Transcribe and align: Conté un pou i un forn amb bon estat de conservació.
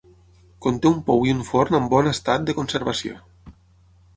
Conté 0.65 0.87
un 0.91 0.95
pou 1.09 1.27
i 1.27 1.35
un 1.35 1.43
forn 1.49 1.77
amb 1.81 1.93
bon 1.97 2.09
estat 2.13 2.49
de 2.49 2.57
conservació. 2.61 3.21